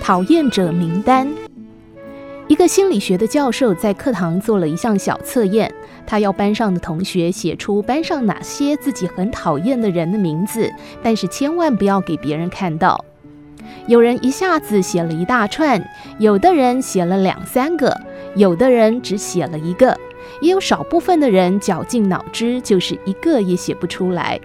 [0.00, 1.30] 讨厌者名单。
[2.48, 5.72] 一个心理学的教授在课堂做了一项小测验，
[6.04, 10.68] 他要班上的同学写出班上哪些自己很讨厌的人的名字，
[11.02, 13.04] 但是千万不要给别人看到。
[13.86, 15.80] 有人一下子写了一大串，
[16.18, 17.96] 有的人写了两三个，
[18.34, 19.96] 有的人只写了一个，
[20.40, 24.40] 也有少部分的人绞尽脑汁，就是一个也写不出来。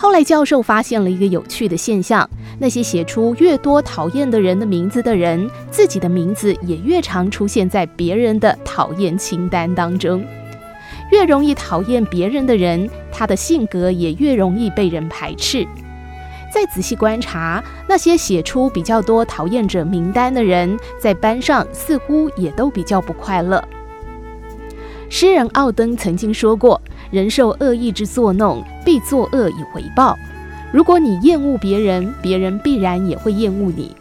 [0.00, 2.26] 后来教授发现了一个有趣的现象：
[2.58, 10.24] 那些写出越多讨厌的人的名字的人，自己的名字也越常出现在别人的讨厌清单当中。
[11.12, 15.68] 越容易讨厌别人的人，他的性格也越容易被人排斥。
[16.50, 23.62] 再仔细观察，那些写出比较多讨厌者名单的人，在班上似乎也都比较不快乐。
[25.10, 26.80] 诗人奥登曾经说过。
[27.10, 30.16] 人受恶意之作弄，必作恶以回报。
[30.72, 33.94] 如果你厌恶别人，别人必然也会厌恶你；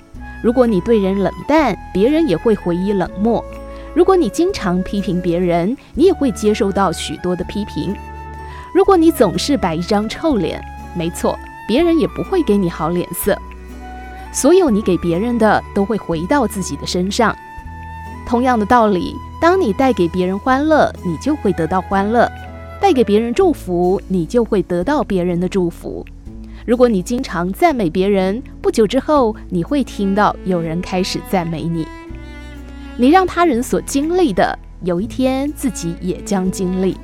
[0.43, 3.43] 如果你对人冷淡，别人也会回以冷漠；
[3.95, 7.95] 如果你经常批评别人，你也会接受到许多的批评；
[8.73, 10.63] 如果你总是摆一张臭脸，
[10.95, 11.35] 没错，
[11.67, 13.35] 别人也不会给你好脸色。
[14.31, 17.35] 所有你给别人的，都会回到自己的身上。
[18.27, 22.31] 同样的道理，当你带给别人欢乐，你就会得到欢乐。
[22.81, 26.05] 带给别人祝福，你就会得到别人的祝福。
[26.65, 31.85] 如果你经常赞美别人，不久之后你会听到有人开始赞美你。
[32.97, 36.95] 你让他人所经历的，有一天自己也将经历。